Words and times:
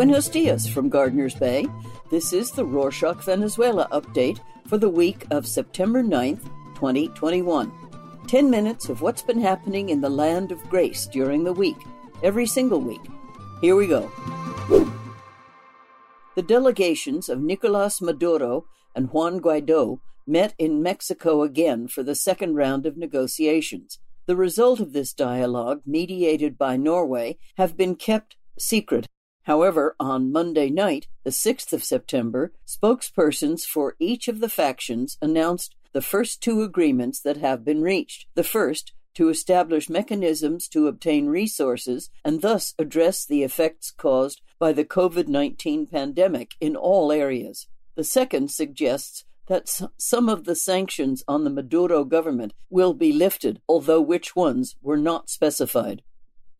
Buenos 0.00 0.30
dias 0.30 0.66
from 0.66 0.88
Gardner's 0.88 1.34
Bay. 1.34 1.66
This 2.08 2.32
is 2.32 2.50
the 2.50 2.64
Rorschach 2.64 3.22
Venezuela 3.22 3.86
update 3.92 4.40
for 4.66 4.78
the 4.78 4.88
week 4.88 5.26
of 5.30 5.46
September 5.46 6.02
9th, 6.02 6.42
2021. 6.74 7.70
10 8.26 8.48
minutes 8.50 8.88
of 8.88 9.02
what's 9.02 9.20
been 9.20 9.42
happening 9.42 9.90
in 9.90 10.00
the 10.00 10.08
land 10.08 10.52
of 10.52 10.70
grace 10.70 11.06
during 11.06 11.44
the 11.44 11.52
week, 11.52 11.76
every 12.22 12.46
single 12.46 12.80
week. 12.80 13.02
Here 13.60 13.76
we 13.76 13.86
go. 13.86 14.10
The 16.34 16.44
delegations 16.46 17.28
of 17.28 17.42
Nicolas 17.42 18.00
Maduro 18.00 18.64
and 18.96 19.12
Juan 19.12 19.38
Guaido 19.38 20.00
met 20.26 20.54
in 20.56 20.82
Mexico 20.82 21.42
again 21.42 21.88
for 21.88 22.02
the 22.02 22.14
second 22.14 22.54
round 22.54 22.86
of 22.86 22.96
negotiations. 22.96 23.98
The 24.24 24.34
result 24.34 24.80
of 24.80 24.94
this 24.94 25.12
dialogue, 25.12 25.82
mediated 25.84 26.56
by 26.56 26.78
Norway, 26.78 27.36
have 27.58 27.76
been 27.76 27.96
kept 27.96 28.36
secret. 28.58 29.06
However, 29.44 29.96
on 29.98 30.32
Monday 30.32 30.70
night, 30.70 31.08
the 31.24 31.30
6th 31.30 31.72
of 31.72 31.82
September, 31.82 32.52
spokespersons 32.66 33.64
for 33.64 33.96
each 33.98 34.28
of 34.28 34.40
the 34.40 34.48
factions 34.48 35.18
announced 35.22 35.74
the 35.92 36.02
first 36.02 36.40
two 36.40 36.62
agreements 36.62 37.20
that 37.20 37.38
have 37.38 37.64
been 37.64 37.82
reached. 37.82 38.26
The 38.34 38.44
first, 38.44 38.92
to 39.14 39.28
establish 39.28 39.90
mechanisms 39.90 40.68
to 40.68 40.86
obtain 40.86 41.26
resources 41.26 42.10
and 42.24 42.42
thus 42.42 42.74
address 42.78 43.24
the 43.26 43.42
effects 43.42 43.90
caused 43.90 44.40
by 44.58 44.72
the 44.72 44.84
COVID 44.84 45.26
19 45.26 45.86
pandemic 45.86 46.52
in 46.60 46.76
all 46.76 47.10
areas. 47.10 47.66
The 47.96 48.04
second 48.04 48.50
suggests 48.50 49.24
that 49.46 49.68
some 49.96 50.28
of 50.28 50.44
the 50.44 50.54
sanctions 50.54 51.24
on 51.26 51.42
the 51.42 51.50
Maduro 51.50 52.04
government 52.04 52.52
will 52.68 52.94
be 52.94 53.12
lifted, 53.12 53.60
although 53.68 54.00
which 54.00 54.36
ones 54.36 54.76
were 54.80 54.96
not 54.96 55.28
specified. 55.28 56.02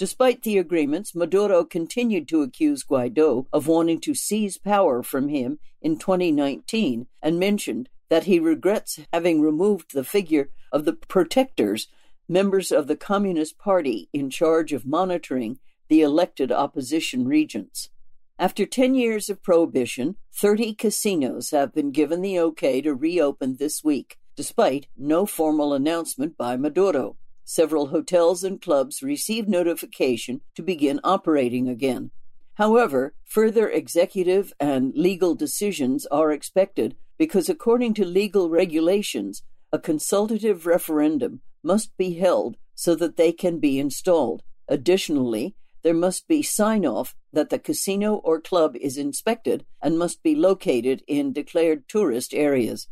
Despite 0.00 0.44
the 0.44 0.56
agreements, 0.56 1.14
Maduro 1.14 1.62
continued 1.62 2.26
to 2.28 2.40
accuse 2.40 2.82
Guaido 2.82 3.44
of 3.52 3.66
wanting 3.66 4.00
to 4.00 4.14
seize 4.14 4.56
power 4.56 5.02
from 5.02 5.28
him 5.28 5.58
in 5.82 5.98
2019 5.98 7.06
and 7.20 7.38
mentioned 7.38 7.90
that 8.08 8.24
he 8.24 8.40
regrets 8.40 8.98
having 9.12 9.42
removed 9.42 9.92
the 9.92 10.02
figure 10.02 10.48
of 10.72 10.86
the 10.86 10.94
protectors, 10.94 11.88
members 12.26 12.72
of 12.72 12.86
the 12.86 12.96
Communist 12.96 13.58
Party 13.58 14.08
in 14.14 14.30
charge 14.30 14.72
of 14.72 14.86
monitoring 14.86 15.58
the 15.90 16.00
elected 16.00 16.50
opposition 16.50 17.28
regents. 17.28 17.90
After 18.38 18.64
10 18.64 18.94
years 18.94 19.28
of 19.28 19.42
prohibition, 19.42 20.16
30 20.32 20.76
casinos 20.76 21.50
have 21.50 21.74
been 21.74 21.90
given 21.90 22.22
the 22.22 22.40
okay 22.40 22.80
to 22.80 22.94
reopen 22.94 23.56
this 23.58 23.84
week, 23.84 24.16
despite 24.34 24.86
no 24.96 25.26
formal 25.26 25.74
announcement 25.74 26.38
by 26.38 26.56
Maduro. 26.56 27.18
Several 27.52 27.88
hotels 27.88 28.44
and 28.44 28.62
clubs 28.62 29.02
received 29.02 29.48
notification 29.48 30.40
to 30.54 30.62
begin 30.62 31.00
operating 31.02 31.68
again. 31.68 32.12
However, 32.54 33.12
further 33.24 33.68
executive 33.68 34.52
and 34.60 34.94
legal 34.94 35.34
decisions 35.34 36.06
are 36.12 36.30
expected 36.30 36.94
because, 37.18 37.48
according 37.48 37.94
to 37.94 38.04
legal 38.04 38.50
regulations, 38.50 39.42
a 39.72 39.80
consultative 39.80 40.64
referendum 40.64 41.40
must 41.60 41.90
be 41.96 42.14
held 42.14 42.56
so 42.76 42.94
that 42.94 43.16
they 43.16 43.32
can 43.32 43.58
be 43.58 43.80
installed. 43.80 44.44
Additionally, 44.68 45.56
there 45.82 45.92
must 45.92 46.28
be 46.28 46.44
sign 46.44 46.86
off 46.86 47.16
that 47.32 47.50
the 47.50 47.58
casino 47.58 48.14
or 48.22 48.40
club 48.40 48.76
is 48.76 48.96
inspected 48.96 49.66
and 49.82 49.98
must 49.98 50.22
be 50.22 50.36
located 50.36 51.02
in 51.08 51.32
declared 51.32 51.88
tourist 51.88 52.32
areas. 52.32 52.86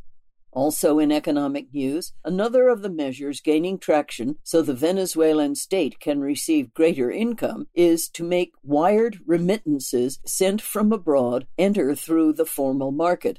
Also, 0.58 0.98
in 0.98 1.12
economic 1.12 1.72
news, 1.72 2.14
another 2.24 2.66
of 2.66 2.82
the 2.82 2.90
measures 2.90 3.40
gaining 3.40 3.78
traction 3.78 4.34
so 4.42 4.60
the 4.60 4.74
Venezuelan 4.74 5.54
state 5.54 6.00
can 6.00 6.18
receive 6.18 6.74
greater 6.74 7.12
income 7.12 7.68
is 7.74 8.08
to 8.08 8.24
make 8.24 8.50
wired 8.64 9.20
remittances 9.24 10.18
sent 10.26 10.60
from 10.60 10.92
abroad 10.92 11.46
enter 11.58 11.94
through 11.94 12.32
the 12.32 12.44
formal 12.44 12.90
market. 12.90 13.38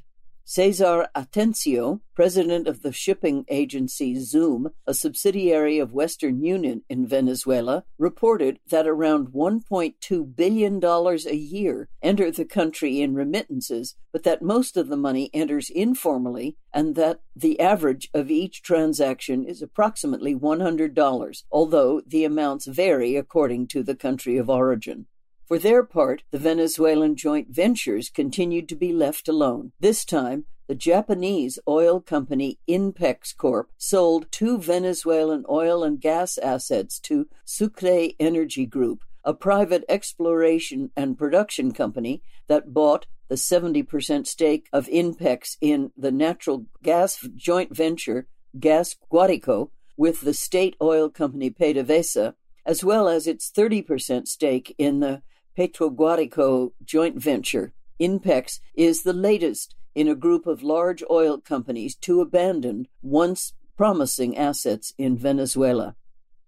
Cesar 0.52 1.08
Atencio, 1.16 2.02
president 2.16 2.68
of 2.68 2.82
the 2.82 2.92
shipping 2.92 3.46
agency 3.50 4.20
Zoom, 4.20 4.72
a 4.88 4.96
subsidiary 4.96 5.78
of 5.78 5.94
Western 5.94 6.44
Union 6.44 6.82
in 6.90 7.06
Venezuela, 7.06 7.84
reported 8.00 8.60
that 8.68 8.88
around 8.88 9.28
$1.2 9.28 10.36
billion 10.36 10.84
a 10.84 11.36
year 11.36 11.88
enter 12.02 12.32
the 12.32 12.46
country 12.46 13.00
in 13.00 13.14
remittances, 13.14 13.96
but 14.12 14.24
that 14.24 14.42
most 14.42 14.76
of 14.76 14.88
the 14.88 14.98
money 14.98 15.30
enters 15.36 15.70
informally 15.70 16.58
and 16.74 16.96
that 16.96 17.20
the 17.36 17.60
average 17.60 18.10
of 18.16 18.32
each 18.32 18.64
transaction 18.64 19.46
is 19.46 19.62
approximately 19.62 20.34
$100, 20.34 21.44
although 21.52 22.02
the 22.08 22.26
amounts 22.26 22.66
vary 22.66 23.16
according 23.16 23.68
to 23.68 23.84
the 23.84 23.96
country 23.96 24.36
of 24.38 24.50
origin. 24.50 25.06
For 25.50 25.58
their 25.58 25.82
part, 25.82 26.22
the 26.30 26.38
Venezuelan 26.38 27.16
joint 27.16 27.48
ventures 27.50 28.12
continued 28.12 28.70
to 28.70 28.76
be 28.76 28.94
left 28.94 29.28
alone. 29.28 29.72
This 29.80 30.06
time, 30.06 30.46
the 30.68 30.76
Japanese 30.76 31.58
oil 31.68 32.00
company 32.00 32.60
Inpex 32.70 33.36
Corp 33.36 33.72
sold 33.76 34.32
two 34.32 34.60
Venezuelan 34.60 35.46
oil 35.50 35.84
and 35.84 36.00
gas 36.00 36.38
assets 36.38 37.00
to 37.00 37.28
Sucre 37.46 38.10
Energy 38.20 38.68
Group, 38.68 39.04
a 39.24 39.34
private 39.34 39.84
exploration 39.90 40.92
and 40.96 41.18
production 41.18 41.72
company 41.72 42.22
that 42.46 42.72
bought 42.72 43.08
the 43.28 43.34
70% 43.34 44.28
stake 44.28 44.70
of 44.72 44.86
Inpex 44.86 45.58
in 45.60 45.92
the 45.98 46.12
natural 46.12 46.68
gas 46.84 47.28
joint 47.36 47.76
venture 47.76 48.28
Gas 48.60 48.96
Guarico 49.12 49.72
with 49.98 50.22
the 50.22 50.34
state 50.36 50.76
oil 50.80 51.10
company 51.10 51.50
PDVSA, 51.50 52.36
as 52.68 52.84
well 52.84 53.10
as 53.10 53.26
its 53.26 53.50
30% 53.50 54.28
stake 54.28 54.76
in 54.78 55.00
the 55.00 55.24
Petroguarico 55.58 56.72
joint 56.84 57.18
venture, 57.18 57.74
INPEX, 58.00 58.60
is 58.76 59.04
the 59.04 59.14
latest 59.14 59.76
in 59.96 60.08
a 60.08 60.16
group 60.16 60.48
of 60.48 60.64
large 60.64 61.04
oil 61.10 61.40
companies 61.40 61.96
to 61.96 62.22
abandon 62.22 62.88
once 63.02 63.54
promising 63.76 64.38
assets 64.38 64.94
in 64.98 65.18
Venezuela. 65.18 65.96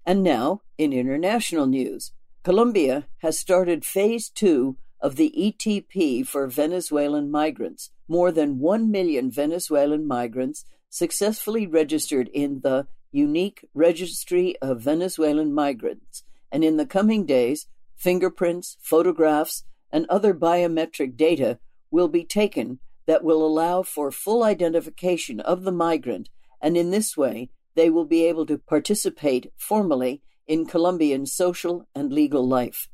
And 0.06 0.24
now, 0.24 0.62
in 0.78 0.94
international 0.94 1.68
news, 1.68 2.12
Colombia 2.44 3.08
has 3.20 3.38
started 3.38 3.86
phase 3.86 4.30
two 4.30 4.78
of 5.00 5.16
the 5.16 5.34
ETP 5.38 6.26
for 6.26 6.48
Venezuelan 6.48 7.30
migrants. 7.30 7.92
More 8.08 8.32
than 8.32 8.60
1 8.60 8.92
million 8.92 9.32
Venezuelan 9.32 10.08
migrants 10.08 10.66
successfully 10.90 11.66
registered 11.66 12.30
in 12.34 12.62
the 12.62 12.88
unique 13.12 13.68
Registry 13.74 14.56
of 14.62 14.82
Venezuelan 14.82 15.54
Migrants, 15.54 16.24
and 16.52 16.64
in 16.64 16.78
the 16.78 16.86
coming 16.86 17.26
days, 17.26 17.68
fingerprints, 18.02 18.78
photographs, 18.82 19.64
and 19.92 20.08
other 20.10 20.34
biometric 20.34 21.16
data 21.16 21.60
will 21.92 22.08
be 22.08 22.24
taken 22.24 22.80
that 23.06 23.24
will 23.24 23.46
allow 23.46 23.84
for 23.84 24.12
full 24.12 24.44
identification 24.44 25.40
of 25.40 25.64
the 25.64 25.72
migrant, 25.72 26.28
and 26.60 26.76
in 26.76 26.90
this 26.90 27.16
way, 27.16 27.50
they 27.76 27.90
will 27.92 28.06
be 28.06 28.26
able 28.26 28.46
to 28.48 28.58
participate 28.58 29.52
formally 29.56 30.22
in 30.48 30.66
Colombian 30.66 31.28
social 31.28 31.88
and 31.94 32.12
legal 32.12 32.48
life. 32.48 32.90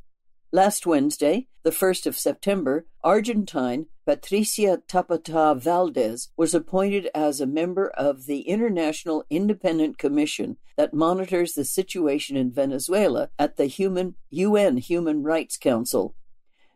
Last 0.53 0.85
Wednesday, 0.85 1.47
the 1.63 1.71
1st 1.71 2.05
of 2.05 2.17
September, 2.17 2.85
Argentine 3.03 3.87
Patricia 4.05 4.81
Tappatá 4.87 5.59
Valdez 5.59 6.29
was 6.37 6.53
appointed 6.53 7.09
as 7.13 7.41
a 7.41 7.45
member 7.45 7.89
of 7.89 8.27
the 8.27 8.41
International 8.41 9.25
Independent 9.29 9.97
Commission 9.97 10.55
that 10.77 10.93
monitors 10.93 11.53
the 11.53 11.65
situation 11.65 12.37
in 12.37 12.49
Venezuela 12.49 13.29
at 13.37 13.57
the 13.57 13.65
Human, 13.65 14.15
UN 14.29 14.77
Human 14.77 15.21
Rights 15.21 15.57
Council. 15.57 16.15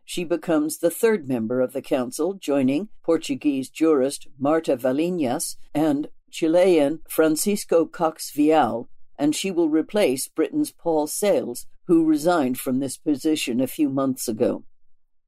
She 0.04 0.24
becomes 0.24 0.78
the 0.78 0.90
third 0.90 1.26
member 1.26 1.62
of 1.62 1.72
the 1.72 1.80
council, 1.80 2.34
joining 2.34 2.90
Portuguese 3.02 3.70
jurist 3.70 4.28
Marta 4.38 4.76
Valiñas 4.76 5.56
and 5.72 6.08
Chilean 6.30 7.00
Francisco 7.08 7.86
Cox 7.86 8.30
Vial, 8.32 8.90
and 9.18 9.34
she 9.34 9.50
will 9.50 9.70
replace 9.70 10.28
Britain's 10.28 10.72
Paul 10.72 11.06
Seils, 11.06 11.64
who 11.92 12.06
resigned 12.06 12.58
from 12.58 12.78
this 12.78 12.96
position 12.96 13.60
a 13.60 13.66
few 13.66 13.90
months 13.90 14.26
ago. 14.26 14.64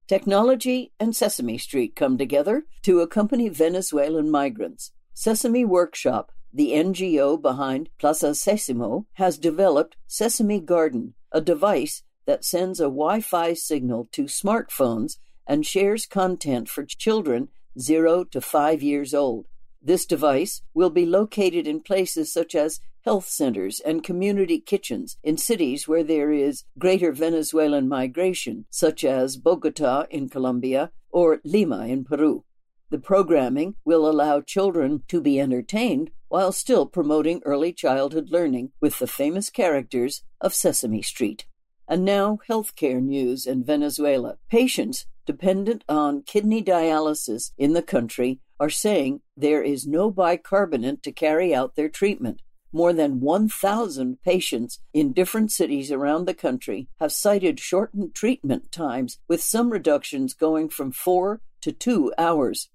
Technology 0.08 0.94
and 0.99 1.14
Sesame 1.14 1.58
Street 1.58 1.94
come 1.94 2.16
together 2.16 2.64
to 2.81 3.00
accompany 3.00 3.50
Venezuelan 3.50 4.31
migrants. 4.31 4.90
Sesame 5.12 5.66
Workshop, 5.66 6.32
the 6.55 6.70
NGO 6.70 7.37
behind 7.37 7.90
Plaza 7.99 8.31
Sésamo, 8.31 9.05
has 9.12 9.37
developed 9.37 9.99
Sesame 10.06 10.58
Garden, 10.58 11.12
a 11.31 11.43
device 11.43 12.02
that 12.25 12.46
sends 12.46 12.81
a 12.81 12.84
Wi 12.84 13.20
Fi 13.20 13.52
signal 13.52 14.08
to 14.12 14.22
smartphones 14.25 15.19
and 15.46 15.67
shares 15.67 16.06
content 16.06 16.70
for 16.70 16.87
children 16.87 17.49
0 17.78 18.25
to 18.25 18.40
5 18.40 18.82
years 18.82 19.12
old. 19.12 19.49
This 19.86 20.06
device 20.06 20.62
will 20.72 20.88
be 20.88 21.04
located 21.04 21.66
in 21.66 21.81
places 21.81 22.32
such 22.32 22.54
as 22.54 22.81
health 23.04 23.28
centers 23.28 23.81
and 23.81 24.02
community 24.02 24.58
kitchens 24.58 25.19
in 25.22 25.36
cities 25.36 25.86
where 25.86 26.02
there 26.02 26.32
is 26.32 26.64
greater 26.78 27.12
Venezuelan 27.12 27.86
migration, 27.86 28.64
such 28.70 29.04
as 29.04 29.36
Bogota 29.36 30.06
in 30.08 30.31
Colombia 30.31 30.90
or 31.10 31.42
Lima 31.44 31.86
in 31.86 32.02
Peru. 32.02 32.44
The 32.88 32.98
programming 32.98 33.75
will 33.84 34.08
allow 34.08 34.40
children 34.40 35.02
to 35.08 35.20
be 35.20 35.38
entertained 35.38 36.10
while 36.28 36.52
still 36.52 36.86
promoting 36.86 37.42
early 37.44 37.75
childhood 37.75 38.31
learning 38.31 38.72
with 38.81 38.98
the 38.98 39.06
famous 39.06 39.50
characters 39.50 40.22
of 40.40 40.54
Sesame 40.54 41.02
Street. 41.02 41.44
And 41.86 42.06
now, 42.06 42.38
healthcare 42.48 43.02
news 43.02 43.44
in 43.44 43.64
Venezuela. 43.64 44.38
Patients 44.48 45.04
dependent 45.26 45.85
on 45.88 46.23
kidney 46.23 46.62
dialysis 46.62 47.53
in 47.56 47.73
the 47.73 47.82
country 47.82 48.41
are 48.61 48.71
saying 48.71 49.21
there 49.37 49.62
is 49.62 49.87
no 49.87 50.11
bicarbonate 50.11 51.03
to 51.03 51.12
carry 51.12 51.55
out 51.55 51.75
their 51.75 51.88
treatment. 51.88 52.41
More 52.73 52.93
than 52.93 53.21
1,000 53.21 54.21
patients 54.23 54.81
in 54.93 55.12
different 55.12 55.53
cities 55.53 55.93
around 55.93 56.25
the 56.25 56.35
country 56.35 56.88
have 56.99 57.12
cited 57.12 57.61
shortened 57.61 58.15
treatment 58.15 58.73
times, 58.73 59.19
with 59.29 59.43
some 59.43 59.71
reductions 59.71 60.35
going 60.35 60.69
from 60.69 60.91
four 60.91 61.41
to 61.61 61.70
two 61.73 62.12
hours. 62.19 62.69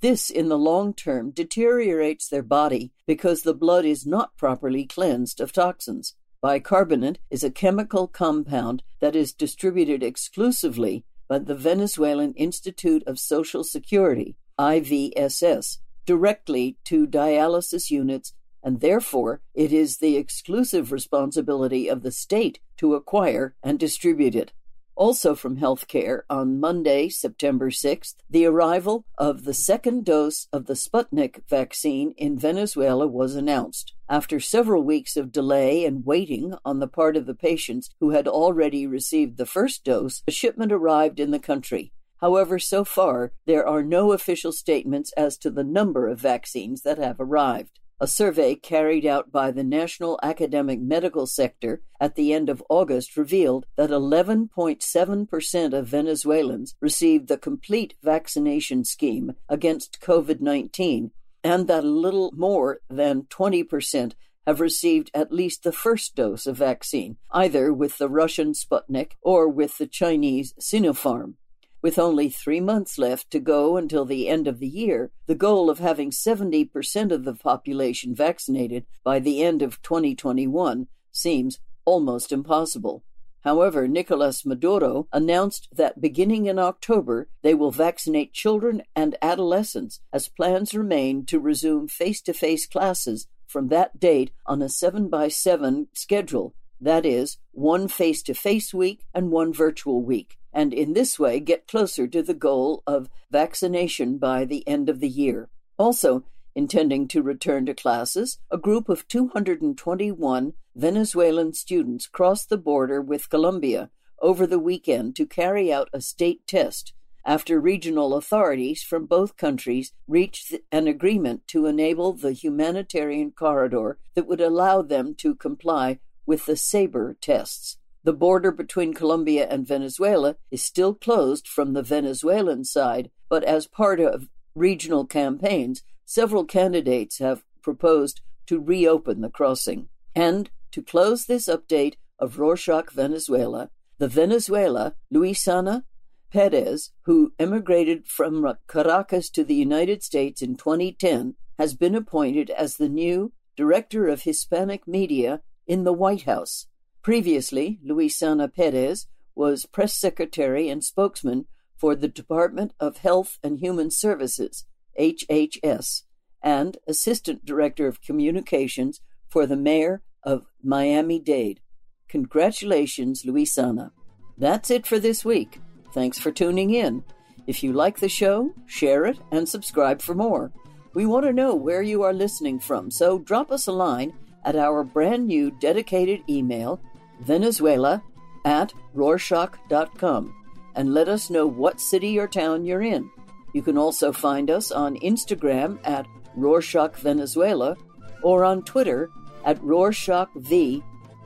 This, 0.00 0.30
in 0.30 0.48
the 0.48 0.58
long 0.58 0.94
term, 0.94 1.30
deteriorates 1.30 2.28
their 2.28 2.42
body 2.42 2.92
because 3.06 3.42
the 3.42 3.54
blood 3.54 3.84
is 3.84 4.06
not 4.06 4.36
properly 4.36 4.86
cleansed 4.86 5.40
of 5.40 5.52
toxins. 5.52 6.14
Bicarbonate 6.40 7.18
is 7.28 7.44
a 7.44 7.50
chemical 7.50 8.06
compound 8.06 8.82
that 9.00 9.14
is 9.14 9.34
distributed 9.34 10.02
exclusively 10.02 11.04
by 11.30 11.38
the 11.38 11.54
Venezuelan 11.54 12.34
Institute 12.34 13.04
of 13.06 13.20
Social 13.20 13.62
Security, 13.62 14.34
IVSS, 14.58 15.78
directly 16.04 16.76
to 16.82 17.06
dialysis 17.06 17.88
units, 17.88 18.32
and 18.64 18.80
therefore 18.80 19.40
it 19.54 19.72
is 19.72 19.98
the 19.98 20.16
exclusive 20.16 20.90
responsibility 20.90 21.86
of 21.86 22.02
the 22.02 22.10
state 22.10 22.58
to 22.78 22.96
acquire 22.96 23.54
and 23.62 23.78
distribute 23.78 24.34
it. 24.34 24.52
Also 25.00 25.34
from 25.34 25.56
healthcare, 25.56 26.24
on 26.28 26.60
Monday, 26.60 27.08
September 27.08 27.70
6th, 27.70 28.16
the 28.28 28.44
arrival 28.44 29.06
of 29.16 29.44
the 29.44 29.54
second 29.54 30.04
dose 30.04 30.46
of 30.52 30.66
the 30.66 30.74
Sputnik 30.74 31.40
vaccine 31.48 32.12
in 32.18 32.38
Venezuela 32.38 33.06
was 33.06 33.34
announced. 33.34 33.94
After 34.10 34.38
several 34.38 34.82
weeks 34.82 35.16
of 35.16 35.32
delay 35.32 35.86
and 35.86 36.04
waiting 36.04 36.52
on 36.66 36.80
the 36.80 36.86
part 36.86 37.16
of 37.16 37.24
the 37.24 37.34
patients 37.34 37.88
who 37.98 38.10
had 38.10 38.28
already 38.28 38.86
received 38.86 39.38
the 39.38 39.46
first 39.46 39.84
dose, 39.84 40.22
a 40.28 40.30
shipment 40.30 40.70
arrived 40.70 41.18
in 41.18 41.30
the 41.30 41.38
country. 41.38 41.94
However, 42.20 42.58
so 42.58 42.84
far, 42.84 43.32
there 43.46 43.66
are 43.66 43.82
no 43.82 44.12
official 44.12 44.52
statements 44.52 45.12
as 45.16 45.38
to 45.38 45.50
the 45.50 45.64
number 45.64 46.08
of 46.08 46.20
vaccines 46.20 46.82
that 46.82 46.98
have 46.98 47.16
arrived. 47.18 47.79
A 48.02 48.06
survey 48.06 48.54
carried 48.54 49.04
out 49.04 49.30
by 49.30 49.50
the 49.50 49.62
National 49.62 50.18
Academic 50.22 50.80
Medical 50.80 51.26
Sector 51.26 51.82
at 52.00 52.14
the 52.14 52.32
end 52.32 52.48
of 52.48 52.62
August 52.70 53.14
revealed 53.14 53.66
that 53.76 53.90
11.7% 53.90 55.72
of 55.74 55.86
Venezuelans 55.86 56.74
received 56.80 57.28
the 57.28 57.36
complete 57.36 57.92
vaccination 58.02 58.84
scheme 58.84 59.34
against 59.50 60.00
COVID 60.00 60.40
19, 60.40 61.10
and 61.44 61.68
that 61.68 61.84
a 61.84 61.88
little 61.88 62.32
more 62.34 62.80
than 62.88 63.24
20% 63.24 64.14
have 64.46 64.60
received 64.60 65.10
at 65.12 65.30
least 65.30 65.62
the 65.62 65.70
first 65.70 66.14
dose 66.14 66.46
of 66.46 66.56
vaccine, 66.56 67.18
either 67.30 67.70
with 67.70 67.98
the 67.98 68.08
Russian 68.08 68.54
Sputnik 68.54 69.12
or 69.20 69.46
with 69.46 69.76
the 69.76 69.86
Chinese 69.86 70.54
Sinopharm. 70.58 71.34
With 71.82 71.98
only 71.98 72.28
three 72.28 72.60
months 72.60 72.98
left 72.98 73.30
to 73.30 73.40
go 73.40 73.78
until 73.78 74.04
the 74.04 74.28
end 74.28 74.46
of 74.46 74.58
the 74.58 74.68
year, 74.68 75.12
the 75.24 75.34
goal 75.34 75.70
of 75.70 75.78
having 75.78 76.10
70% 76.10 77.10
of 77.10 77.24
the 77.24 77.34
population 77.34 78.14
vaccinated 78.14 78.84
by 79.02 79.18
the 79.18 79.42
end 79.42 79.62
of 79.62 79.80
2021 79.80 80.88
seems 81.10 81.58
almost 81.86 82.32
impossible. 82.32 83.02
However, 83.44 83.88
Nicolas 83.88 84.44
Maduro 84.44 85.08
announced 85.10 85.68
that 85.72 86.02
beginning 86.02 86.44
in 86.44 86.58
October, 86.58 87.28
they 87.40 87.54
will 87.54 87.70
vaccinate 87.70 88.34
children 88.34 88.82
and 88.94 89.16
adolescents 89.22 90.00
as 90.12 90.28
plans 90.28 90.74
remain 90.74 91.24
to 91.24 91.40
resume 91.40 91.88
face 91.88 92.20
to 92.22 92.34
face 92.34 92.66
classes 92.66 93.26
from 93.46 93.68
that 93.68 93.98
date 93.98 94.32
on 94.44 94.60
a 94.60 94.68
7 94.68 95.08
by 95.08 95.28
7 95.28 95.88
schedule, 95.94 96.54
that 96.78 97.06
is, 97.06 97.38
one 97.52 97.88
face 97.88 98.22
to 98.24 98.34
face 98.34 98.74
week 98.74 99.06
and 99.14 99.30
one 99.30 99.54
virtual 99.54 100.02
week 100.02 100.36
and 100.52 100.72
in 100.72 100.92
this 100.92 101.18
way 101.18 101.40
get 101.40 101.68
closer 101.68 102.06
to 102.06 102.22
the 102.22 102.34
goal 102.34 102.82
of 102.86 103.10
vaccination 103.30 104.18
by 104.18 104.44
the 104.44 104.66
end 104.66 104.88
of 104.88 105.00
the 105.00 105.08
year. 105.08 105.48
Also, 105.78 106.24
intending 106.54 107.08
to 107.08 107.22
return 107.22 107.66
to 107.66 107.74
classes, 107.74 108.38
a 108.50 108.58
group 108.58 108.88
of 108.88 109.06
221 109.08 110.52
Venezuelan 110.74 111.52
students 111.52 112.06
crossed 112.06 112.48
the 112.48 112.58
border 112.58 113.00
with 113.00 113.30
Colombia 113.30 113.90
over 114.20 114.46
the 114.46 114.58
weekend 114.58 115.16
to 115.16 115.26
carry 115.26 115.72
out 115.72 115.88
a 115.92 116.00
state 116.00 116.46
test 116.46 116.92
after 117.24 117.60
regional 117.60 118.14
authorities 118.14 118.82
from 118.82 119.06
both 119.06 119.36
countries 119.36 119.92
reached 120.08 120.54
an 120.72 120.86
agreement 120.86 121.46
to 121.48 121.66
enable 121.66 122.12
the 122.12 122.32
humanitarian 122.32 123.30
corridor 123.30 123.98
that 124.14 124.26
would 124.26 124.40
allow 124.40 124.82
them 124.82 125.14
to 125.14 125.34
comply 125.34 125.98
with 126.26 126.46
the 126.46 126.56
SABER 126.56 127.16
tests. 127.20 127.76
The 128.02 128.12
border 128.14 128.50
between 128.50 128.94
Colombia 128.94 129.46
and 129.50 129.66
Venezuela 129.66 130.36
is 130.50 130.62
still 130.62 130.94
closed 130.94 131.46
from 131.46 131.74
the 131.74 131.82
Venezuelan 131.82 132.64
side, 132.64 133.10
but 133.28 133.44
as 133.44 133.66
part 133.66 134.00
of 134.00 134.28
regional 134.54 135.04
campaigns, 135.04 135.82
several 136.06 136.44
candidates 136.44 137.18
have 137.18 137.44
proposed 137.62 138.22
to 138.46 138.58
reopen 138.58 139.20
the 139.20 139.28
crossing. 139.28 139.88
And 140.14 140.50
to 140.72 140.82
close 140.82 141.26
this 141.26 141.46
update 141.46 141.94
of 142.18 142.38
Rorschach 142.38 142.90
Venezuela, 142.90 143.70
the 143.98 144.08
Venezuela 144.08 144.94
Luisana 145.12 145.84
Perez, 146.32 146.92
who 147.02 147.34
emigrated 147.38 148.06
from 148.06 148.56
Caracas 148.66 149.28
to 149.30 149.44
the 149.44 149.54
United 149.54 150.02
States 150.02 150.40
in 150.40 150.56
2010, 150.56 151.34
has 151.58 151.74
been 151.74 151.94
appointed 151.94 152.48
as 152.50 152.76
the 152.76 152.88
new 152.88 153.32
Director 153.56 154.08
of 154.08 154.22
Hispanic 154.22 154.88
Media 154.88 155.42
in 155.66 155.84
the 155.84 155.92
White 155.92 156.22
House. 156.22 156.66
Previously, 157.02 157.78
Luisana 157.86 158.52
Perez 158.52 159.06
was 159.34 159.64
press 159.64 159.94
secretary 159.94 160.68
and 160.68 160.84
spokesman 160.84 161.46
for 161.76 161.94
the 161.94 162.08
Department 162.08 162.74
of 162.78 162.98
Health 162.98 163.38
and 163.42 163.58
Human 163.58 163.90
Services, 163.90 164.66
HHS, 164.98 166.02
and 166.42 166.76
assistant 166.86 167.44
director 167.44 167.86
of 167.86 168.02
communications 168.02 169.00
for 169.28 169.46
the 169.46 169.56
mayor 169.56 170.02
of 170.22 170.46
Miami 170.62 171.18
Dade. 171.18 171.60
Congratulations, 172.08 173.22
Luisana. 173.22 173.92
That's 174.36 174.70
it 174.70 174.86
for 174.86 174.98
this 174.98 175.24
week. 175.24 175.58
Thanks 175.94 176.18
for 176.18 176.30
tuning 176.30 176.74
in. 176.74 177.04
If 177.46 177.62
you 177.62 177.72
like 177.72 178.00
the 178.00 178.08
show, 178.10 178.52
share 178.66 179.06
it 179.06 179.18
and 179.32 179.48
subscribe 179.48 180.02
for 180.02 180.14
more. 180.14 180.52
We 180.92 181.06
want 181.06 181.24
to 181.24 181.32
know 181.32 181.54
where 181.54 181.82
you 181.82 182.02
are 182.02 182.12
listening 182.12 182.60
from, 182.60 182.90
so 182.90 183.18
drop 183.18 183.50
us 183.50 183.66
a 183.66 183.72
line 183.72 184.12
at 184.44 184.56
our 184.56 184.84
brand 184.84 185.26
new 185.26 185.50
dedicated 185.50 186.20
email 186.28 186.80
Venezuela 187.20 188.02
at 188.44 188.72
Rorschach.com 188.94 190.34
and 190.74 190.94
let 190.94 191.08
us 191.08 191.30
know 191.30 191.46
what 191.46 191.80
city 191.80 192.18
or 192.18 192.28
town 192.28 192.64
you're 192.64 192.82
in. 192.82 193.10
You 193.52 193.62
can 193.62 193.76
also 193.76 194.12
find 194.12 194.50
us 194.50 194.70
on 194.70 194.96
Instagram 194.98 195.78
at 195.84 196.06
Rorschach 196.36 196.96
Venezuela 196.96 197.76
or 198.22 198.44
on 198.44 198.62
Twitter 198.62 199.10
at 199.44 199.62
Rorschach 199.62 200.28
V. 200.36 200.82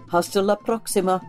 Hasta 0.08 0.40
la 0.40 0.56
próxima. 0.56 1.20